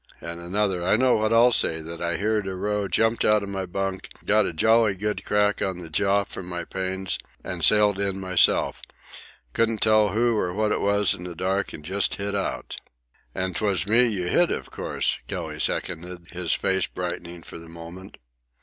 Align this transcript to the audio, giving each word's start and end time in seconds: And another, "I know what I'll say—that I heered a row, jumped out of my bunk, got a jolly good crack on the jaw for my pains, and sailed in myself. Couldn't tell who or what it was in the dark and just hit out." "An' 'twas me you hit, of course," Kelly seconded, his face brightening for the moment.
And 0.19 0.39
another, 0.41 0.83
"I 0.83 0.95
know 0.95 1.15
what 1.17 1.31
I'll 1.31 1.51
say—that 1.51 2.01
I 2.01 2.17
heered 2.17 2.47
a 2.47 2.55
row, 2.55 2.87
jumped 2.87 3.23
out 3.23 3.43
of 3.43 3.49
my 3.49 3.67
bunk, 3.67 4.09
got 4.25 4.47
a 4.47 4.51
jolly 4.51 4.95
good 4.95 5.23
crack 5.23 5.61
on 5.61 5.77
the 5.77 5.91
jaw 5.91 6.23
for 6.23 6.41
my 6.41 6.63
pains, 6.63 7.19
and 7.43 7.63
sailed 7.63 7.99
in 7.99 8.19
myself. 8.19 8.81
Couldn't 9.53 9.79
tell 9.79 10.09
who 10.09 10.35
or 10.35 10.55
what 10.55 10.71
it 10.71 10.81
was 10.81 11.13
in 11.13 11.23
the 11.25 11.35
dark 11.35 11.71
and 11.71 11.85
just 11.85 12.15
hit 12.15 12.33
out." 12.33 12.77
"An' 13.35 13.53
'twas 13.53 13.85
me 13.87 14.07
you 14.07 14.27
hit, 14.27 14.49
of 14.49 14.71
course," 14.71 15.19
Kelly 15.27 15.59
seconded, 15.59 16.29
his 16.31 16.51
face 16.55 16.87
brightening 16.87 17.43
for 17.43 17.59
the 17.59 17.69
moment. 17.69 18.17